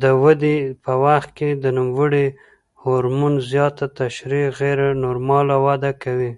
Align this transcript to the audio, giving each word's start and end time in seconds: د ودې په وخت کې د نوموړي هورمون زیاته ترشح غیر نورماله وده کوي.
د 0.00 0.02
ودې 0.22 0.56
په 0.84 0.92
وخت 1.04 1.30
کې 1.38 1.48
د 1.62 1.64
نوموړي 1.78 2.26
هورمون 2.82 3.34
زیاته 3.50 3.86
ترشح 3.96 4.32
غیر 4.60 4.80
نورماله 5.04 5.54
وده 5.66 5.92
کوي. 6.02 6.32